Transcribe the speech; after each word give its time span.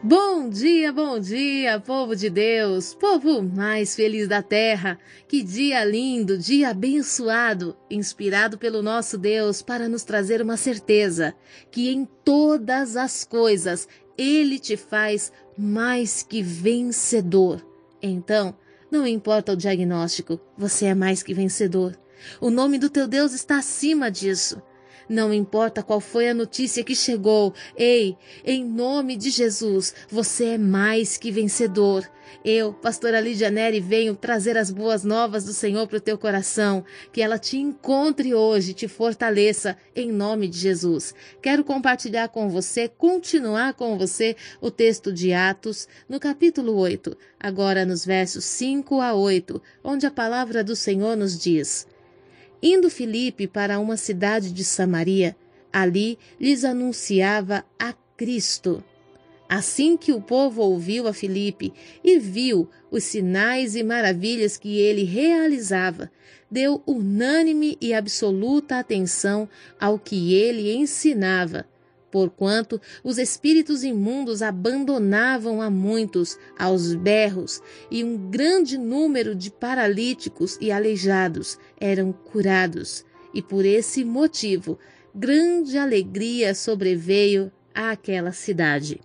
Bom 0.00 0.48
dia, 0.48 0.92
bom 0.92 1.18
dia, 1.18 1.80
povo 1.80 2.14
de 2.14 2.30
Deus, 2.30 2.94
povo 2.94 3.42
mais 3.42 3.96
feliz 3.96 4.28
da 4.28 4.40
terra. 4.40 4.96
Que 5.26 5.42
dia 5.42 5.84
lindo, 5.84 6.38
dia 6.38 6.68
abençoado, 6.68 7.76
inspirado 7.90 8.56
pelo 8.56 8.80
nosso 8.80 9.18
Deus 9.18 9.60
para 9.60 9.88
nos 9.88 10.04
trazer 10.04 10.40
uma 10.40 10.56
certeza 10.56 11.34
que 11.72 11.90
em 11.90 12.04
todas 12.24 12.96
as 12.96 13.24
coisas 13.24 13.88
ele 14.16 14.60
te 14.60 14.76
faz 14.76 15.32
mais 15.58 16.22
que 16.22 16.44
vencedor. 16.44 17.60
Então, 18.00 18.56
não 18.92 19.04
importa 19.04 19.54
o 19.54 19.56
diagnóstico, 19.56 20.40
você 20.56 20.86
é 20.86 20.94
mais 20.94 21.24
que 21.24 21.34
vencedor. 21.34 21.98
O 22.40 22.50
nome 22.50 22.78
do 22.78 22.88
teu 22.88 23.08
Deus 23.08 23.32
está 23.32 23.58
acima 23.58 24.12
disso. 24.12 24.62
Não 25.08 25.32
importa 25.32 25.82
qual 25.82 26.00
foi 26.00 26.28
a 26.28 26.34
notícia 26.34 26.84
que 26.84 26.94
chegou, 26.94 27.54
ei, 27.76 28.16
em 28.44 28.64
nome 28.64 29.16
de 29.16 29.30
Jesus, 29.30 29.94
você 30.10 30.44
é 30.44 30.58
mais 30.58 31.16
que 31.16 31.30
vencedor. 31.30 32.08
Eu, 32.44 32.72
pastora 32.72 33.20
Lídia 33.20 33.50
Neri, 33.50 33.80
venho 33.80 34.14
trazer 34.14 34.56
as 34.56 34.70
boas 34.70 35.02
novas 35.02 35.44
do 35.44 35.52
Senhor 35.52 35.86
para 35.86 35.96
o 35.96 36.00
teu 36.00 36.18
coração. 36.18 36.84
Que 37.12 37.22
ela 37.22 37.38
te 37.38 37.56
encontre 37.56 38.34
hoje, 38.34 38.74
te 38.74 38.86
fortaleça, 38.86 39.76
em 39.94 40.12
nome 40.12 40.46
de 40.46 40.58
Jesus. 40.58 41.14
Quero 41.42 41.64
compartilhar 41.64 42.28
com 42.28 42.48
você, 42.48 42.88
continuar 42.88 43.74
com 43.74 43.96
você, 43.96 44.36
o 44.60 44.70
texto 44.70 45.12
de 45.12 45.32
Atos, 45.32 45.88
no 46.08 46.20
capítulo 46.20 46.76
8, 46.76 47.16
agora 47.40 47.84
nos 47.84 48.04
versos 48.04 48.44
5 48.44 49.00
a 49.00 49.14
8, 49.14 49.60
onde 49.82 50.06
a 50.06 50.10
palavra 50.10 50.62
do 50.62 50.76
Senhor 50.76 51.16
nos 51.16 51.38
diz. 51.38 51.86
Indo 52.62 52.90
Filipe 52.90 53.46
para 53.46 53.78
uma 53.78 53.96
cidade 53.96 54.52
de 54.52 54.64
Samaria, 54.64 55.36
ali 55.72 56.18
lhes 56.40 56.64
anunciava 56.64 57.64
a 57.78 57.94
Cristo. 58.16 58.82
Assim 59.48 59.96
que 59.96 60.12
o 60.12 60.20
povo 60.20 60.62
ouviu 60.62 61.06
a 61.06 61.12
Filipe 61.12 61.72
e 62.04 62.18
viu 62.18 62.68
os 62.90 63.04
sinais 63.04 63.74
e 63.74 63.82
maravilhas 63.82 64.56
que 64.56 64.78
ele 64.78 65.04
realizava, 65.04 66.10
deu 66.50 66.82
unânime 66.86 67.78
e 67.80 67.94
absoluta 67.94 68.78
atenção 68.78 69.48
ao 69.80 69.98
que 69.98 70.34
ele 70.34 70.74
ensinava 70.74 71.66
porquanto 72.10 72.80
os 73.02 73.18
espíritos 73.18 73.84
imundos 73.84 74.42
abandonavam 74.42 75.60
a 75.60 75.70
muitos 75.70 76.38
aos 76.58 76.94
berros, 76.94 77.60
e 77.90 78.02
um 78.02 78.30
grande 78.30 78.78
número 78.78 79.34
de 79.34 79.50
paralíticos 79.50 80.58
e 80.60 80.72
aleijados 80.72 81.58
eram 81.78 82.12
curados, 82.12 83.04
e 83.34 83.42
por 83.42 83.64
esse 83.64 84.04
motivo 84.04 84.78
grande 85.14 85.76
alegria 85.76 86.54
sobreveio 86.54 87.50
àquela 87.74 88.32
cidade. 88.32 89.00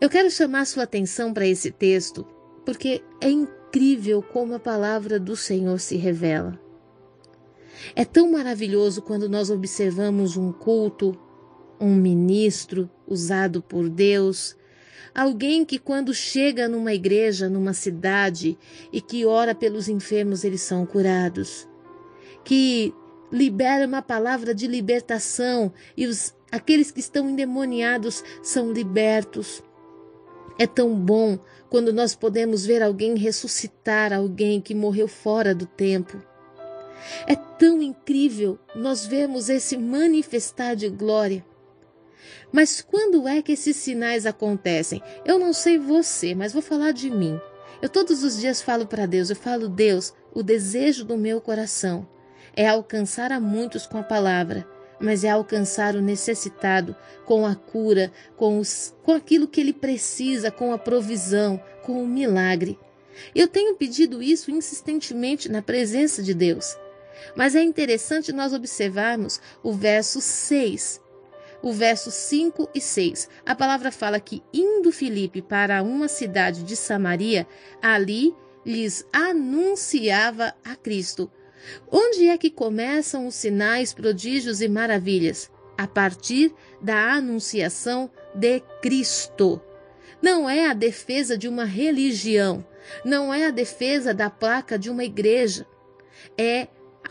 Eu 0.00 0.10
quero 0.10 0.30
chamar 0.30 0.66
sua 0.66 0.82
atenção 0.82 1.32
para 1.32 1.46
esse 1.46 1.70
texto, 1.70 2.26
porque 2.64 3.02
é 3.20 3.30
incrível 3.30 4.22
como 4.22 4.54
a 4.54 4.58
palavra 4.58 5.18
do 5.18 5.36
Senhor 5.36 5.78
se 5.78 5.96
revela. 5.96 6.60
É 7.94 8.04
tão 8.04 8.30
maravilhoso 8.30 9.02
quando 9.02 9.28
nós 9.28 9.50
observamos 9.50 10.36
um 10.36 10.52
culto, 10.52 11.18
um 11.84 11.94
ministro 11.94 12.90
usado 13.06 13.62
por 13.62 13.88
Deus, 13.88 14.56
alguém 15.14 15.64
que 15.64 15.78
quando 15.78 16.14
chega 16.14 16.68
numa 16.68 16.94
igreja, 16.94 17.48
numa 17.48 17.74
cidade 17.74 18.58
e 18.92 19.00
que 19.00 19.26
ora 19.26 19.54
pelos 19.54 19.88
enfermos, 19.88 20.44
eles 20.44 20.62
são 20.62 20.86
curados, 20.86 21.68
que 22.42 22.94
libera 23.30 23.86
uma 23.86 24.00
palavra 24.00 24.54
de 24.54 24.66
libertação 24.66 25.72
e 25.96 26.06
os, 26.06 26.34
aqueles 26.50 26.90
que 26.90 27.00
estão 27.00 27.28
endemoniados 27.28 28.24
são 28.42 28.72
libertos. 28.72 29.62
É 30.58 30.66
tão 30.66 30.94
bom 30.94 31.38
quando 31.68 31.92
nós 31.92 32.14
podemos 32.14 32.64
ver 32.64 32.82
alguém 32.82 33.16
ressuscitar 33.16 34.12
alguém 34.12 34.60
que 34.60 34.74
morreu 34.74 35.08
fora 35.08 35.54
do 35.54 35.66
tempo. 35.66 36.16
É 37.26 37.34
tão 37.34 37.82
incrível 37.82 38.58
nós 38.74 39.04
vemos 39.04 39.48
esse 39.48 39.76
manifestar 39.76 40.74
de 40.74 40.88
glória. 40.88 41.44
Mas 42.52 42.80
quando 42.80 43.26
é 43.26 43.42
que 43.42 43.52
esses 43.52 43.76
sinais 43.76 44.26
acontecem? 44.26 45.02
Eu 45.24 45.38
não 45.38 45.52
sei 45.52 45.78
você, 45.78 46.34
mas 46.34 46.52
vou 46.52 46.62
falar 46.62 46.92
de 46.92 47.10
mim. 47.10 47.40
Eu 47.82 47.88
todos 47.88 48.22
os 48.22 48.38
dias 48.38 48.62
falo 48.62 48.86
para 48.86 49.06
Deus, 49.06 49.30
eu 49.30 49.36
falo, 49.36 49.68
Deus, 49.68 50.14
o 50.32 50.42
desejo 50.42 51.04
do 51.04 51.16
meu 51.16 51.40
coração 51.40 52.08
é 52.56 52.66
alcançar 52.66 53.32
a 53.32 53.40
muitos 53.40 53.86
com 53.86 53.98
a 53.98 54.02
palavra, 54.02 54.66
mas 55.00 55.24
é 55.24 55.30
alcançar 55.30 55.94
o 55.94 56.00
necessitado 56.00 56.96
com 57.26 57.44
a 57.44 57.54
cura, 57.54 58.12
com, 58.36 58.58
os, 58.58 58.94
com 59.02 59.12
aquilo 59.12 59.48
que 59.48 59.60
ele 59.60 59.72
precisa, 59.72 60.50
com 60.50 60.72
a 60.72 60.78
provisão, 60.78 61.60
com 61.82 62.02
o 62.02 62.06
milagre. 62.06 62.78
Eu 63.34 63.46
tenho 63.48 63.76
pedido 63.76 64.22
isso 64.22 64.50
insistentemente 64.50 65.48
na 65.48 65.62
presença 65.62 66.22
de 66.22 66.34
Deus. 66.34 66.76
Mas 67.36 67.54
é 67.54 67.62
interessante 67.62 68.32
nós 68.32 68.52
observarmos 68.52 69.40
o 69.62 69.72
verso 69.72 70.20
6, 70.20 71.00
o 71.64 71.72
verso 71.72 72.10
5 72.10 72.68
e 72.74 72.80
6. 72.80 73.26
A 73.46 73.54
palavra 73.54 73.90
fala 73.90 74.20
que, 74.20 74.42
indo 74.52 74.92
Filipe 74.92 75.40
para 75.40 75.82
uma 75.82 76.08
cidade 76.08 76.62
de 76.62 76.76
Samaria, 76.76 77.48
ali 77.80 78.34
lhes 78.66 79.06
anunciava 79.10 80.54
a 80.62 80.76
Cristo. 80.76 81.32
Onde 81.90 82.28
é 82.28 82.36
que 82.36 82.50
começam 82.50 83.26
os 83.26 83.34
sinais, 83.34 83.94
prodígios 83.94 84.60
e 84.60 84.68
maravilhas? 84.68 85.50
A 85.78 85.86
partir 85.86 86.52
da 86.82 87.14
anunciação 87.14 88.10
de 88.34 88.60
Cristo. 88.82 89.58
Não 90.20 90.48
é 90.48 90.68
a 90.68 90.74
defesa 90.74 91.36
de 91.36 91.48
uma 91.48 91.64
religião, 91.64 92.62
não 93.06 93.32
é 93.32 93.46
a 93.46 93.50
defesa 93.50 94.12
da 94.12 94.28
placa 94.28 94.78
de 94.78 94.90
uma 94.90 95.02
igreja, 95.02 95.66
é 96.36 96.68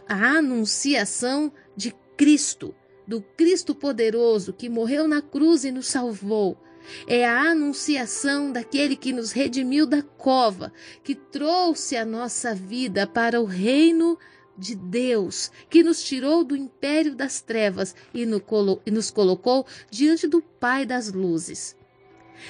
a 0.08 0.38
anunciação 0.38 1.52
de 1.76 1.92
Cristo 2.16 2.76
do 3.08 3.22
Cristo 3.22 3.74
poderoso 3.76 4.54
que 4.54 4.70
morreu 4.70 5.08
na 5.08 5.22
cruz 5.22 5.64
e 5.64 5.72
nos 5.72 5.88
salvou. 5.88 6.58
É 7.08 7.26
a 7.26 7.52
anunciação 7.52 8.52
daquele 8.52 8.96
que 8.96 9.14
nos 9.14 9.32
redimiu 9.32 9.86
da 9.86 10.02
cova, 10.02 10.74
que 11.04 11.16
trouxe 11.16 11.96
a 11.96 12.06
nossa 12.06 12.54
vida 12.54 13.08
para 13.08 13.40
o 13.42 13.46
reino 13.46 14.18
de 14.58 14.76
Deus, 14.76 15.52
que 15.70 15.82
nos 15.82 16.04
tirou 16.04 16.44
do 16.44 16.56
império 16.56 17.16
das 17.16 17.42
trevas 17.42 17.96
e 18.14 18.26
nos 18.26 19.12
colocou 19.12 19.66
diante 19.90 20.28
do 20.28 20.42
Pai 20.42 20.86
das 20.86 21.12
luzes. 21.12 21.76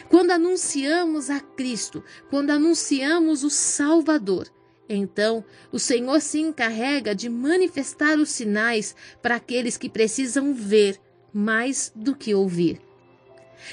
Quando 0.10 0.32
anunciamos 0.32 1.30
a 1.30 1.40
Cristo, 1.40 2.04
quando 2.30 2.50
anunciamos 2.50 3.44
o 3.44 3.50
Salvador, 3.50 4.52
então, 4.96 5.44
o 5.72 5.80
Senhor 5.80 6.20
se 6.22 6.40
encarrega 6.40 7.16
de 7.16 7.30
manifestar 7.30 8.18
os 8.18 8.30
sinais 8.30 8.96
para 9.22 9.36
aqueles 9.36 9.78
que 9.78 9.90
precisam 9.90 10.54
ver 10.54 11.00
mais 11.34 11.92
do 11.96 12.16
que 12.16 12.34
ouvir. 12.34 12.82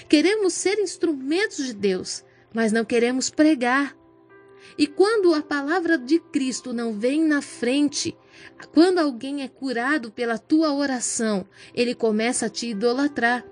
Queremos 0.08 0.54
ser 0.54 0.78
instrumentos 0.78 1.64
de 1.64 1.75
Deus, 1.75 2.25
mas 2.53 2.72
não 2.72 2.84
queremos 2.84 3.31
pregar. 3.31 3.97
E 4.78 4.86
quando 4.86 5.34
a 5.34 5.42
palavra 5.42 5.98
de 5.98 6.19
Cristo 6.19 6.72
não 6.72 6.92
vem 6.92 7.25
na 7.25 7.42
frente, 7.42 8.16
quando 8.72 8.98
alguém 8.98 9.42
é 9.42 9.48
curado 9.48 10.10
pela 10.10 10.38
tua 10.38 10.72
oração, 10.72 11.47
ele 11.75 11.94
começa 11.94 12.47
a 12.47 12.50
te 12.50 12.69
idolatrar. 12.69 13.44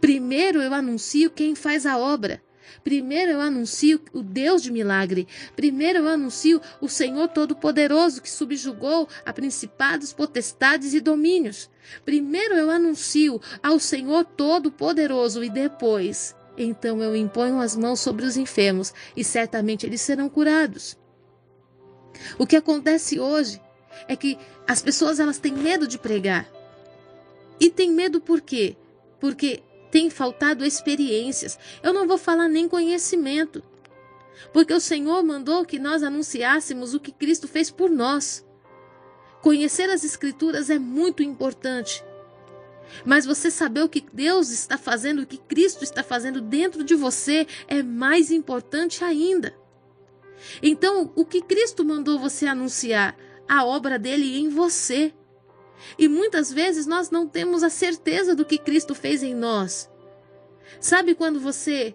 Primeiro 0.00 0.60
eu 0.60 0.74
anuncio 0.74 1.30
quem 1.30 1.54
faz 1.54 1.86
a 1.86 1.98
obra. 1.98 2.42
Primeiro 2.82 3.32
eu 3.32 3.40
anuncio 3.40 4.00
o 4.12 4.22
Deus 4.22 4.62
de 4.62 4.70
milagre. 4.70 5.26
Primeiro 5.54 6.00
eu 6.00 6.08
anuncio 6.08 6.60
o 6.80 6.88
Senhor 6.88 7.28
Todo-Poderoso 7.28 8.22
que 8.22 8.30
subjugou 8.30 9.08
a 9.24 9.32
principados, 9.32 10.12
potestades 10.12 10.94
e 10.94 11.00
domínios. 11.00 11.70
Primeiro 12.04 12.54
eu 12.54 12.70
anuncio 12.70 13.40
ao 13.62 13.78
Senhor 13.78 14.24
Todo-Poderoso 14.24 15.42
e 15.42 15.50
depois, 15.50 16.34
então 16.56 17.02
eu 17.02 17.16
imponho 17.16 17.60
as 17.60 17.76
mãos 17.76 18.00
sobre 18.00 18.24
os 18.24 18.36
enfermos 18.36 18.92
e 19.16 19.24
certamente 19.24 19.86
eles 19.86 20.00
serão 20.00 20.28
curados. 20.28 20.98
O 22.38 22.46
que 22.46 22.56
acontece 22.56 23.18
hoje 23.18 23.60
é 24.06 24.16
que 24.16 24.38
as 24.66 24.82
pessoas 24.82 25.20
elas 25.20 25.38
têm 25.38 25.52
medo 25.52 25.86
de 25.86 25.98
pregar. 25.98 26.48
E 27.58 27.70
tem 27.70 27.90
medo 27.90 28.20
por 28.20 28.40
quê? 28.40 28.76
Porque 29.18 29.62
tem 29.90 30.10
faltado 30.10 30.64
experiências. 30.64 31.58
Eu 31.82 31.92
não 31.92 32.06
vou 32.06 32.18
falar 32.18 32.48
nem 32.48 32.68
conhecimento. 32.68 33.62
Porque 34.52 34.72
o 34.72 34.80
Senhor 34.80 35.22
mandou 35.22 35.64
que 35.64 35.78
nós 35.78 36.02
anunciássemos 36.02 36.94
o 36.94 37.00
que 37.00 37.12
Cristo 37.12 37.46
fez 37.46 37.70
por 37.70 37.90
nós. 37.90 38.44
Conhecer 39.42 39.88
as 39.90 40.04
Escrituras 40.04 40.70
é 40.70 40.78
muito 40.78 41.22
importante. 41.22 42.04
Mas 43.04 43.24
você 43.24 43.50
saber 43.50 43.82
o 43.82 43.88
que 43.88 44.04
Deus 44.12 44.50
está 44.50 44.76
fazendo, 44.76 45.22
o 45.22 45.26
que 45.26 45.38
Cristo 45.38 45.84
está 45.84 46.02
fazendo 46.02 46.40
dentro 46.40 46.82
de 46.82 46.94
você 46.94 47.46
é 47.68 47.82
mais 47.82 48.30
importante 48.30 49.04
ainda. 49.04 49.54
Então, 50.62 51.12
o 51.14 51.24
que 51.24 51.42
Cristo 51.42 51.84
mandou 51.84 52.18
você 52.18 52.46
anunciar? 52.46 53.16
A 53.48 53.64
obra 53.64 53.98
dele 53.98 54.38
em 54.38 54.48
você. 54.48 55.12
E 55.98 56.08
muitas 56.08 56.52
vezes 56.52 56.86
nós 56.86 57.10
não 57.10 57.26
temos 57.26 57.62
a 57.62 57.70
certeza 57.70 58.34
do 58.34 58.44
que 58.44 58.58
Cristo 58.58 58.94
fez 58.94 59.22
em 59.22 59.34
nós. 59.34 59.90
Sabe 60.80 61.14
quando 61.14 61.40
você 61.40 61.94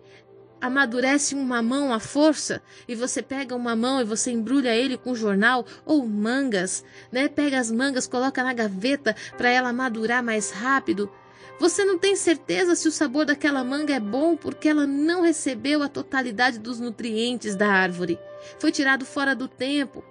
amadurece 0.59 1.35
um 1.35 1.43
mamão 1.43 1.93
à 1.93 1.99
força 1.99 2.61
e 2.87 2.95
você 2.95 3.21
pega 3.21 3.55
um 3.55 3.59
mamão 3.59 4.01
e 4.01 4.05
você 4.05 4.31
embrulha 4.31 4.75
ele 4.75 4.97
com 4.97 5.15
jornal 5.15 5.65
ou 5.85 6.07
mangas, 6.07 6.83
né? 7.11 7.27
Pega 7.27 7.59
as 7.59 7.71
mangas, 7.71 8.07
coloca 8.07 8.43
na 8.43 8.53
gaveta 8.53 9.15
para 9.37 9.49
ela 9.49 9.71
madurar 9.71 10.23
mais 10.23 10.51
rápido. 10.51 11.11
Você 11.59 11.85
não 11.85 11.97
tem 11.97 12.15
certeza 12.15 12.75
se 12.75 12.87
o 12.87 12.91
sabor 12.91 13.25
daquela 13.25 13.63
manga 13.63 13.93
é 13.93 13.99
bom 13.99 14.35
porque 14.35 14.67
ela 14.67 14.85
não 14.85 15.21
recebeu 15.21 15.81
a 15.81 15.87
totalidade 15.87 16.59
dos 16.59 16.79
nutrientes 16.79 17.55
da 17.55 17.67
árvore. 17.67 18.19
Foi 18.59 18.71
tirado 18.71 19.05
fora 19.05 19.33
do 19.33 19.47
tempo. 19.47 20.03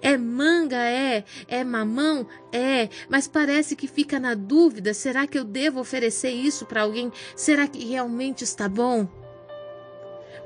É 0.00 0.16
manga, 0.16 0.76
é. 0.76 1.24
É 1.48 1.64
mamão, 1.64 2.26
é. 2.52 2.88
Mas 3.08 3.26
parece 3.26 3.74
que 3.74 3.86
fica 3.86 4.20
na 4.20 4.34
dúvida: 4.34 4.92
será 4.94 5.26
que 5.26 5.38
eu 5.38 5.44
devo 5.44 5.80
oferecer 5.80 6.30
isso 6.30 6.66
para 6.66 6.82
alguém? 6.82 7.12
Será 7.34 7.66
que 7.66 7.84
realmente 7.84 8.44
está 8.44 8.68
bom? 8.68 9.08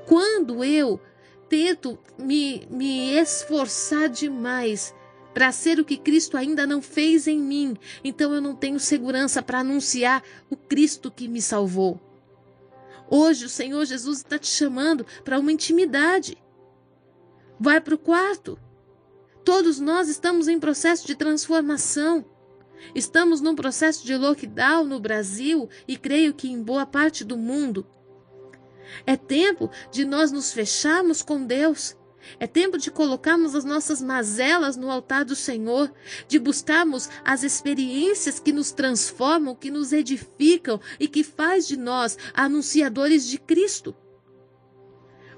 Quando 0.07 0.65
eu 0.65 1.01
tento 1.49 1.99
me, 2.19 2.67
me 2.71 3.13
esforçar 3.13 4.09
demais 4.09 4.95
para 5.35 5.53
ser 5.53 5.79
o 5.79 5.85
que 5.85 5.97
Cristo 5.97 6.37
ainda 6.37 6.67
não 6.67 6.83
fez 6.83 7.27
em 7.27 7.39
mim, 7.39 7.77
então 8.03 8.35
eu 8.35 8.41
não 8.41 8.55
tenho 8.55 8.81
segurança 8.81 9.43
para 9.43 9.61
anunciar 9.61 10.23
o 10.49 10.57
Cristo 10.57 11.11
que 11.11 11.29
me 11.29 11.41
salvou. 11.41 12.01
Hoje 13.09 13.45
o 13.45 13.49
Senhor 13.49 13.85
Jesus 13.85 14.19
está 14.19 14.39
te 14.39 14.47
chamando 14.47 15.05
para 15.25 15.39
uma 15.39 15.51
intimidade. 15.51 16.37
Vai 17.59 17.81
para 17.81 17.95
o 17.95 17.99
quarto. 17.99 18.59
Todos 19.45 19.81
nós 19.81 20.09
estamos 20.09 20.49
em 20.49 20.59
processo 20.59 21.07
de 21.07 21.15
transformação. 21.15 22.25
Estamos 22.95 23.41
num 23.41 23.55
processo 23.55 24.05
de 24.05 24.17
lockdown 24.17 24.85
no 24.85 25.01
Brasil 25.01 25.69
e 25.87 25.97
creio 25.97 26.35
que 26.35 26.49
em 26.49 26.63
boa 26.63 26.87
parte 26.87 27.25
do 27.25 27.37
mundo. 27.37 27.87
É 29.07 29.17
tempo 29.17 29.71
de 29.91 30.05
nós 30.05 30.33
nos 30.33 30.53
fecharmos 30.53 31.23
com 31.23 31.45
Deus. 31.45 31.97
É 32.39 32.47
tempo 32.47 32.77
de 32.77 32.91
colocarmos 32.91 33.55
as 33.55 33.65
nossas 33.65 34.03
mazelas 34.03 34.77
no 34.77 34.91
altar 34.91 35.25
do 35.25 35.35
Senhor, 35.35 35.91
de 36.29 36.39
buscarmos 36.39 37.09
as 37.25 37.43
experiências 37.43 38.39
que 38.39 38.53
nos 38.53 38.73
transformam, 38.73 39.55
que 39.55 39.71
nos 39.71 39.93
edificam 39.93 40.81
e 40.99 41.09
que 41.09 41.25
faz 41.25 41.67
de 41.67 41.79
nós 41.79 42.19
anunciadores 42.35 43.27
de 43.27 43.39
Cristo. 43.39 43.97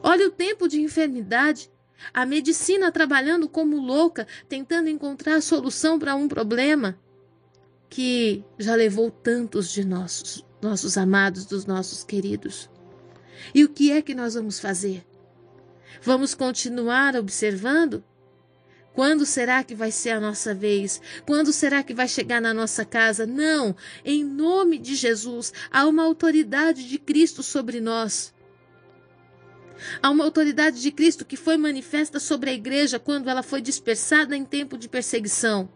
Olha 0.02 0.26
o 0.26 0.32
tempo 0.32 0.66
de 0.66 0.80
enfermidade, 0.80 1.70
a 2.12 2.24
medicina 2.24 2.90
trabalhando 2.92 3.48
como 3.48 3.80
louca, 3.80 4.26
tentando 4.48 4.88
encontrar 4.88 5.40
solução 5.40 5.98
para 5.98 6.14
um 6.14 6.28
problema 6.28 6.98
que 7.88 8.42
já 8.58 8.74
levou 8.74 9.10
tantos 9.10 9.70
de 9.70 9.84
nossos, 9.84 10.44
nossos 10.62 10.96
amados, 10.96 11.44
dos 11.44 11.66
nossos 11.66 12.02
queridos. 12.02 12.70
E 13.54 13.64
o 13.64 13.68
que 13.68 13.92
é 13.92 14.00
que 14.00 14.14
nós 14.14 14.34
vamos 14.34 14.58
fazer? 14.58 15.04
Vamos 16.00 16.34
continuar 16.34 17.16
observando? 17.16 18.02
Quando 18.94 19.24
será 19.24 19.64
que 19.64 19.74
vai 19.74 19.90
ser 19.90 20.10
a 20.10 20.20
nossa 20.20 20.54
vez? 20.54 21.00
Quando 21.26 21.52
será 21.52 21.82
que 21.82 21.94
vai 21.94 22.06
chegar 22.06 22.40
na 22.40 22.52
nossa 22.52 22.84
casa? 22.84 23.26
Não! 23.26 23.74
Em 24.04 24.22
nome 24.22 24.78
de 24.78 24.94
Jesus, 24.94 25.52
há 25.70 25.86
uma 25.86 26.04
autoridade 26.04 26.88
de 26.88 26.98
Cristo 26.98 27.42
sobre 27.42 27.80
nós. 27.80 28.31
Há 30.02 30.10
uma 30.10 30.24
autoridade 30.24 30.80
de 30.80 30.90
Cristo 30.90 31.24
que 31.24 31.36
foi 31.36 31.56
manifesta 31.56 32.20
sobre 32.20 32.50
a 32.50 32.52
igreja 32.52 32.98
quando 32.98 33.28
ela 33.28 33.42
foi 33.42 33.60
dispersada 33.60 34.36
em 34.36 34.44
tempo 34.44 34.76
de 34.76 34.88
perseguição. 34.88 35.68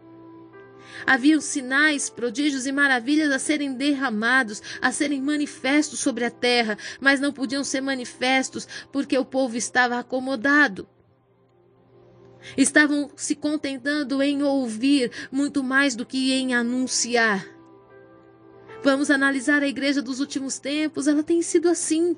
Haviam 1.05 1.39
sinais, 1.39 2.09
prodígios 2.09 2.65
e 2.65 2.71
maravilhas 2.71 3.31
a 3.31 3.39
serem 3.39 3.73
derramados, 3.73 4.61
a 4.81 4.91
serem 4.91 5.21
manifestos 5.21 5.99
sobre 5.99 6.25
a 6.25 6.31
terra, 6.31 6.77
mas 6.99 7.19
não 7.19 7.31
podiam 7.31 7.63
ser 7.63 7.81
manifestos 7.81 8.67
porque 8.91 9.17
o 9.17 9.25
povo 9.25 9.55
estava 9.55 9.99
acomodado. 9.99 10.87
Estavam 12.55 13.11
se 13.15 13.35
contentando 13.35 14.21
em 14.21 14.41
ouvir 14.43 15.11
muito 15.31 15.63
mais 15.63 15.95
do 15.95 16.05
que 16.05 16.31
em 16.31 16.53
anunciar. 16.53 17.45
Vamos 18.83 19.09
analisar 19.09 19.63
a 19.63 19.67
igreja 19.67 20.01
dos 20.01 20.19
últimos 20.19 20.59
tempos, 20.59 21.07
ela 21.07 21.23
tem 21.23 21.41
sido 21.41 21.67
assim. 21.67 22.15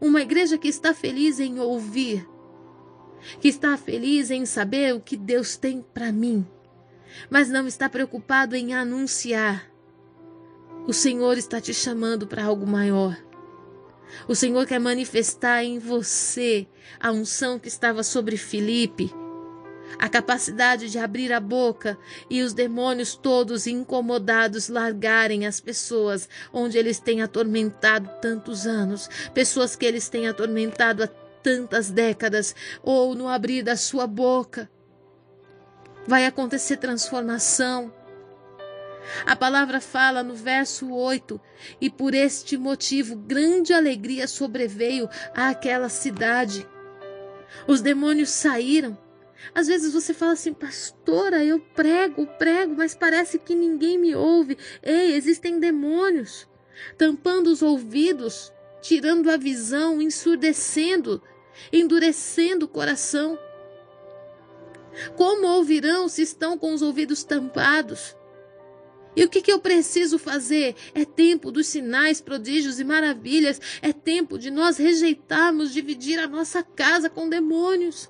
Uma 0.00 0.22
igreja 0.22 0.56
que 0.56 0.68
está 0.68 0.94
feliz 0.94 1.40
em 1.40 1.58
ouvir, 1.58 2.28
que 3.40 3.48
está 3.48 3.76
feliz 3.76 4.30
em 4.30 4.46
saber 4.46 4.94
o 4.94 5.00
que 5.00 5.16
Deus 5.16 5.56
tem 5.56 5.82
para 5.82 6.12
mim 6.12 6.46
mas 7.30 7.48
não 7.48 7.66
está 7.66 7.88
preocupado 7.88 8.54
em 8.56 8.74
anunciar. 8.74 9.70
O 10.86 10.92
Senhor 10.92 11.36
está 11.36 11.60
te 11.60 11.74
chamando 11.74 12.26
para 12.26 12.44
algo 12.44 12.66
maior. 12.66 13.16
O 14.26 14.34
Senhor 14.34 14.66
quer 14.66 14.80
manifestar 14.80 15.62
em 15.62 15.78
você 15.78 16.66
a 16.98 17.10
unção 17.10 17.58
que 17.58 17.68
estava 17.68 18.02
sobre 18.02 18.36
Filipe, 18.36 19.12
a 19.98 20.08
capacidade 20.08 20.90
de 20.90 20.98
abrir 20.98 21.32
a 21.32 21.40
boca 21.40 21.96
e 22.28 22.42
os 22.42 22.52
demônios 22.52 23.14
todos 23.14 23.66
incomodados 23.66 24.68
largarem 24.68 25.46
as 25.46 25.60
pessoas 25.60 26.28
onde 26.52 26.76
eles 26.76 26.98
têm 26.98 27.22
atormentado 27.22 28.10
tantos 28.20 28.66
anos, 28.66 29.08
pessoas 29.32 29.76
que 29.76 29.86
eles 29.86 30.08
têm 30.08 30.28
atormentado 30.28 31.04
há 31.04 31.06
tantas 31.42 31.90
décadas, 31.90 32.54
ou 32.82 33.14
no 33.14 33.28
abrir 33.28 33.62
da 33.62 33.76
sua 33.76 34.06
boca 34.06 34.68
vai 36.06 36.24
acontecer 36.26 36.78
transformação. 36.78 37.92
A 39.26 39.36
palavra 39.36 39.80
fala 39.80 40.22
no 40.22 40.34
verso 40.34 40.92
8: 40.92 41.40
E 41.80 41.90
por 41.90 42.14
este 42.14 42.56
motivo 42.56 43.16
grande 43.16 43.72
alegria 43.72 44.26
sobreveio 44.26 45.08
àquela 45.34 45.88
cidade. 45.88 46.66
Os 47.66 47.80
demônios 47.80 48.30
saíram. 48.30 48.96
Às 49.54 49.66
vezes 49.66 49.92
você 49.92 50.12
fala 50.12 50.32
assim, 50.32 50.52
pastora, 50.52 51.44
eu 51.44 51.60
prego, 51.60 52.26
prego, 52.38 52.74
mas 52.76 52.94
parece 52.94 53.38
que 53.38 53.54
ninguém 53.54 53.98
me 53.98 54.14
ouve. 54.14 54.58
Ei, 54.82 55.14
existem 55.14 55.58
demônios 55.58 56.48
tampando 56.96 57.48
os 57.48 57.62
ouvidos, 57.62 58.52
tirando 58.80 59.30
a 59.30 59.36
visão, 59.36 60.00
ensurdecendo, 60.00 61.22
endurecendo 61.72 62.66
o 62.66 62.68
coração. 62.68 63.38
Como 65.16 65.46
ouvirão 65.46 66.08
se 66.08 66.22
estão 66.22 66.58
com 66.58 66.72
os 66.72 66.82
ouvidos 66.82 67.22
tampados? 67.24 68.16
E 69.16 69.24
o 69.24 69.28
que, 69.28 69.42
que 69.42 69.50
eu 69.50 69.58
preciso 69.58 70.18
fazer? 70.18 70.76
É 70.94 71.04
tempo 71.04 71.50
dos 71.50 71.66
sinais, 71.66 72.20
prodígios 72.20 72.78
e 72.78 72.84
maravilhas. 72.84 73.60
É 73.82 73.92
tempo 73.92 74.38
de 74.38 74.50
nós 74.50 74.76
rejeitarmos 74.76 75.72
dividir 75.72 76.18
a 76.20 76.28
nossa 76.28 76.62
casa 76.62 77.10
com 77.10 77.28
demônios. 77.28 78.08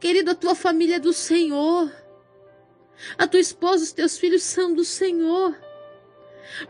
Querido, 0.00 0.30
a 0.30 0.34
tua 0.34 0.54
família 0.54 0.96
é 0.96 1.00
do 1.00 1.12
Senhor. 1.12 1.90
A 3.18 3.26
tua 3.26 3.40
esposa, 3.40 3.84
os 3.84 3.92
teus 3.92 4.16
filhos 4.16 4.42
são 4.42 4.74
do 4.74 4.84
Senhor 4.84 5.56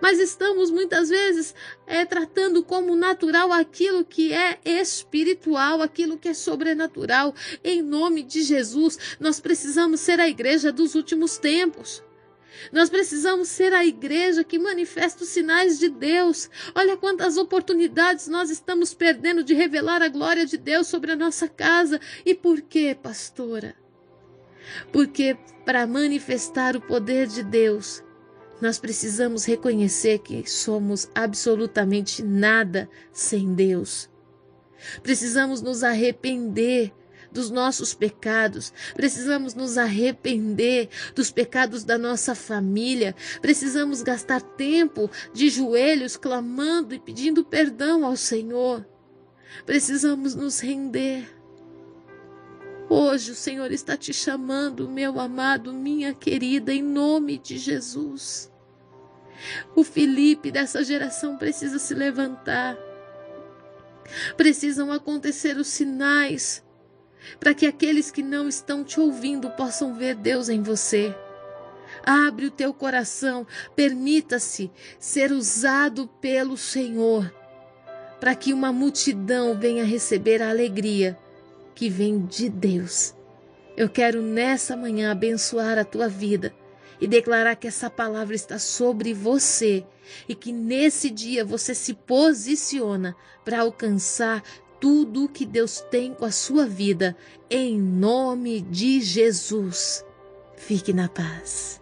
mas 0.00 0.18
estamos 0.18 0.70
muitas 0.70 1.08
vezes 1.08 1.54
é, 1.86 2.04
tratando 2.04 2.62
como 2.62 2.94
natural 2.94 3.52
aquilo 3.52 4.04
que 4.04 4.32
é 4.32 4.58
espiritual, 4.64 5.82
aquilo 5.82 6.18
que 6.18 6.28
é 6.28 6.34
sobrenatural. 6.34 7.34
Em 7.62 7.82
nome 7.82 8.22
de 8.22 8.42
Jesus, 8.42 8.98
nós 9.18 9.40
precisamos 9.40 10.00
ser 10.00 10.20
a 10.20 10.28
igreja 10.28 10.72
dos 10.72 10.94
últimos 10.94 11.38
tempos. 11.38 12.02
Nós 12.72 12.90
precisamos 12.90 13.48
ser 13.48 13.72
a 13.72 13.84
igreja 13.84 14.44
que 14.44 14.58
manifesta 14.58 15.24
os 15.24 15.30
sinais 15.30 15.78
de 15.78 15.88
Deus. 15.88 16.50
Olha 16.74 16.96
quantas 16.96 17.36
oportunidades 17.36 18.28
nós 18.28 18.50
estamos 18.50 18.94
perdendo 18.94 19.42
de 19.42 19.54
revelar 19.54 20.02
a 20.02 20.08
glória 20.08 20.46
de 20.46 20.56
Deus 20.56 20.86
sobre 20.86 21.12
a 21.12 21.16
nossa 21.16 21.48
casa. 21.48 22.00
E 22.24 22.34
por 22.34 22.60
quê, 22.60 22.96
pastora? 23.00 23.74
Porque 24.92 25.36
para 25.64 25.86
manifestar 25.86 26.76
o 26.76 26.80
poder 26.80 27.26
de 27.26 27.42
Deus, 27.42 28.02
nós 28.60 28.78
precisamos 28.78 29.44
reconhecer 29.44 30.18
que 30.20 30.48
somos 30.48 31.10
absolutamente 31.14 32.22
nada 32.22 32.88
sem 33.12 33.54
Deus. 33.54 34.08
Precisamos 35.02 35.60
nos 35.60 35.82
arrepender 35.82 36.92
dos 37.32 37.50
nossos 37.50 37.94
pecados, 37.94 38.72
precisamos 38.94 39.54
nos 39.54 39.78
arrepender 39.78 40.88
dos 41.14 41.30
pecados 41.30 41.82
da 41.82 41.96
nossa 41.96 42.34
família, 42.34 43.14
precisamos 43.40 44.02
gastar 44.02 44.40
tempo 44.40 45.10
de 45.32 45.48
joelhos 45.48 46.16
clamando 46.16 46.94
e 46.94 46.98
pedindo 46.98 47.44
perdão 47.44 48.04
ao 48.04 48.16
Senhor. 48.16 48.86
Precisamos 49.66 50.34
nos 50.34 50.60
render. 50.60 51.28
Hoje 52.88 53.30
o 53.30 53.34
Senhor 53.34 53.72
está 53.72 53.96
te 53.96 54.12
chamando, 54.12 54.88
meu 54.88 55.18
amado, 55.18 55.72
minha 55.72 56.12
querida, 56.12 56.72
em 56.72 56.82
nome 56.82 57.38
de 57.38 57.56
Jesus. 57.56 58.52
O 59.74 59.82
Felipe 59.82 60.50
dessa 60.50 60.84
geração 60.84 61.36
precisa 61.36 61.78
se 61.78 61.94
levantar. 61.94 62.76
Precisam 64.36 64.92
acontecer 64.92 65.56
os 65.56 65.68
sinais 65.68 66.61
para 67.38 67.54
que 67.54 67.66
aqueles 67.66 68.10
que 68.10 68.22
não 68.22 68.48
estão 68.48 68.84
te 68.84 68.98
ouvindo 69.00 69.50
possam 69.50 69.94
ver 69.94 70.14
Deus 70.14 70.48
em 70.48 70.62
você. 70.62 71.14
Abre 72.04 72.46
o 72.46 72.50
teu 72.50 72.72
coração, 72.74 73.46
permita-se 73.76 74.70
ser 74.98 75.30
usado 75.32 76.08
pelo 76.20 76.56
Senhor. 76.56 77.32
para 78.20 78.36
que 78.36 78.52
uma 78.52 78.72
multidão 78.72 79.58
venha 79.58 79.84
receber 79.84 80.40
a 80.40 80.50
alegria 80.50 81.18
que 81.74 81.88
vem 81.88 82.24
de 82.24 82.48
Deus. 82.48 83.14
Eu 83.76 83.88
quero 83.88 84.22
nessa 84.22 84.76
manhã 84.76 85.10
abençoar 85.10 85.76
a 85.76 85.84
tua 85.84 86.08
vida 86.08 86.54
e 87.00 87.08
declarar 87.08 87.56
que 87.56 87.66
essa 87.66 87.90
palavra 87.90 88.36
está 88.36 88.60
sobre 88.60 89.12
você 89.12 89.84
e 90.28 90.36
que 90.36 90.52
nesse 90.52 91.10
dia 91.10 91.44
você 91.44 91.74
se 91.74 91.94
posiciona 91.94 93.16
para 93.44 93.62
alcançar 93.62 94.40
tudo 94.82 95.26
o 95.26 95.28
que 95.28 95.46
Deus 95.46 95.80
tem 95.92 96.12
com 96.12 96.24
a 96.24 96.32
sua 96.32 96.66
vida, 96.66 97.16
em 97.48 97.78
nome 97.78 98.60
de 98.60 99.00
Jesus. 99.00 100.04
Fique 100.56 100.92
na 100.92 101.08
paz. 101.08 101.81